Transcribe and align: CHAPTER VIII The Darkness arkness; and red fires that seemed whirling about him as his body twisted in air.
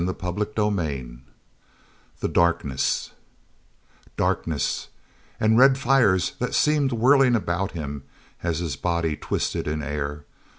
CHAPTER 0.03 0.45
VIII 0.55 1.19
The 2.21 2.27
Darkness 2.27 3.11
arkness; 4.19 4.87
and 5.39 5.59
red 5.59 5.77
fires 5.77 6.31
that 6.39 6.55
seemed 6.55 6.91
whirling 6.91 7.35
about 7.35 7.73
him 7.73 8.05
as 8.41 8.57
his 8.57 8.75
body 8.75 9.15
twisted 9.15 9.67
in 9.67 9.83
air. 9.83 10.25